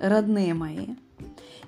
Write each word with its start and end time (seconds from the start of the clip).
Родные 0.00 0.54
мои, 0.54 0.94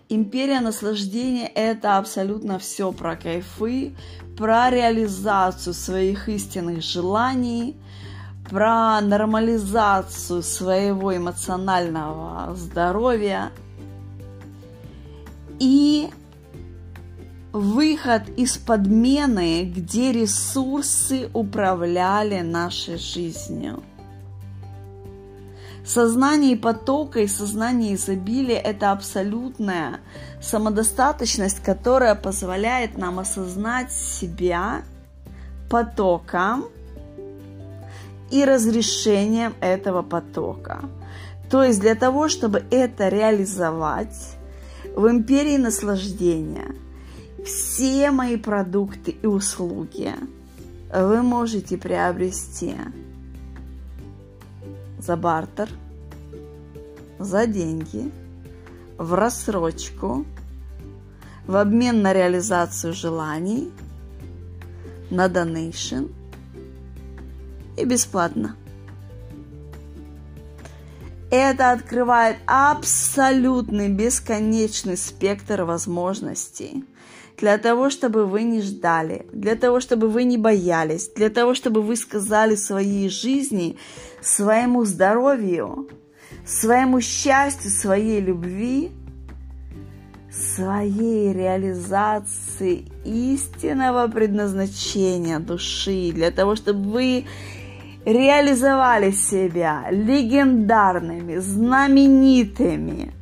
империя 0.08 0.60
наслаждения– 0.60 1.46
это 1.54 1.98
абсолютно 1.98 2.58
все 2.58 2.90
про 2.90 3.14
кайфы, 3.14 3.94
про 4.38 4.70
реализацию 4.70 5.74
своих 5.74 6.30
истинных 6.30 6.82
желаний, 6.82 7.76
про 8.48 9.02
нормализацию 9.02 10.42
своего 10.42 11.14
эмоционального 11.14 12.54
здоровья 12.56 13.52
и 15.60 16.08
выход 17.52 18.22
из 18.38 18.56
подмены, 18.56 19.64
где 19.64 20.10
ресурсы 20.10 21.28
управляли 21.34 22.40
нашей 22.40 22.96
жизнью. 22.96 23.82
Сознание 25.84 26.56
потока 26.56 27.20
и 27.20 27.26
сознание 27.26 27.94
изобилия– 27.94 28.58
это 28.64 28.92
абсолютная 28.92 29.98
самодостаточность, 30.40 31.60
которая 31.60 32.14
позволяет 32.14 32.96
нам 32.96 33.18
осознать 33.18 33.90
себя 33.90 34.82
потоком 35.68 36.66
и 38.30 38.44
разрешением 38.44 39.54
этого 39.60 40.02
потока. 40.02 40.84
То 41.50 41.64
есть 41.64 41.80
для 41.80 41.96
того, 41.96 42.28
чтобы 42.28 42.64
это 42.70 43.08
реализовать 43.08 44.36
в 44.96 45.08
империи 45.08 45.56
наслаждения, 45.56 46.76
все 47.44 48.12
мои 48.12 48.36
продукты 48.36 49.10
и 49.10 49.26
услуги 49.26 50.14
вы 50.94 51.22
можете 51.22 51.76
приобрести 51.76 52.76
за 55.02 55.16
бартер, 55.16 55.68
за 57.18 57.46
деньги, 57.46 58.10
в 58.98 59.14
рассрочку, 59.14 60.24
в 61.46 61.56
обмен 61.56 62.02
на 62.02 62.12
реализацию 62.12 62.92
желаний, 62.92 63.72
на 65.10 65.28
донейшн 65.28 66.06
и 67.76 67.84
бесплатно. 67.84 68.56
Это 71.30 71.72
открывает 71.72 72.36
абсолютный 72.46 73.88
бесконечный 73.88 74.96
спектр 74.96 75.62
возможностей 75.62 76.84
для 77.38 77.58
того, 77.58 77.90
чтобы 77.90 78.26
вы 78.26 78.42
не 78.42 78.60
ждали, 78.60 79.26
для 79.32 79.56
того, 79.56 79.80
чтобы 79.80 80.08
вы 80.08 80.24
не 80.24 80.38
боялись, 80.38 81.08
для 81.08 81.30
того, 81.30 81.54
чтобы 81.54 81.82
вы 81.82 81.96
сказали 81.96 82.54
своей 82.54 83.08
жизни, 83.08 83.76
своему 84.20 84.84
здоровью, 84.84 85.88
своему 86.44 87.00
счастью, 87.00 87.70
своей 87.70 88.20
любви, 88.20 88.92
своей 90.30 91.32
реализации 91.32 92.86
истинного 93.04 94.08
предназначения 94.08 95.38
души, 95.38 96.12
для 96.12 96.30
того, 96.30 96.56
чтобы 96.56 96.90
вы 96.90 97.26
реализовали 98.04 99.10
себя 99.10 99.86
легендарными, 99.90 101.36
знаменитыми, 101.36 103.12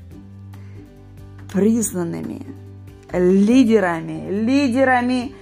признанными 1.53 2.47
лидерами, 3.12 4.30
лидерами 4.30 5.33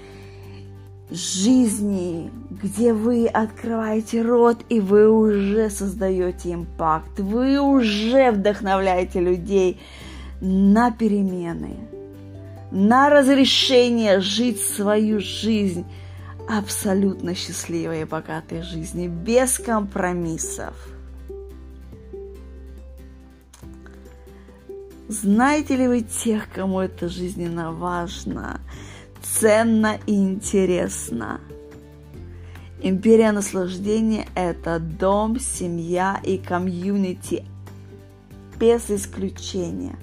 жизни, 1.10 2.30
где 2.50 2.92
вы 2.92 3.26
открываете 3.26 4.22
рот 4.22 4.58
и 4.68 4.80
вы 4.80 5.08
уже 5.08 5.70
создаете 5.70 6.54
импакт, 6.54 7.18
вы 7.18 7.60
уже 7.60 8.30
вдохновляете 8.30 9.20
людей 9.20 9.80
на 10.40 10.90
перемены, 10.90 11.76
на 12.70 13.08
разрешение 13.08 14.20
жить 14.20 14.60
свою 14.60 15.20
жизнь 15.20 15.86
абсолютно 16.48 17.34
счастливой 17.34 18.02
и 18.02 18.04
богатой 18.04 18.62
жизни, 18.62 19.06
без 19.06 19.58
компромиссов– 19.58 20.74
Знаете 25.08 25.74
ли 25.74 25.88
вы 25.88 26.02
тех, 26.02 26.50
кому 26.52 26.80
это 26.80 27.08
жизненно 27.08 27.72
важно, 27.72 28.60
ценно 29.22 29.98
и 30.06 30.14
интересно? 30.14 31.40
Империя 32.82 33.32
наслаждения– 33.32 34.26
это 34.34 34.78
дом, 34.78 35.40
семья 35.40 36.20
и 36.22 36.36
комьюнити 36.36 37.46
без 38.60 38.90
исключения. 38.90 39.96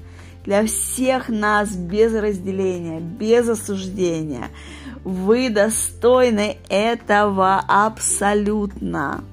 Для 0.43 0.66
всех 0.66 1.29
нас 1.29 1.75
без 1.75 2.11
разделения, 2.16 2.99
без 2.99 3.47
осуждения. 3.47 4.49
Вы 5.03 5.51
достойны 5.51 6.57
этого 6.67 7.63
абсолютно. 7.67 9.23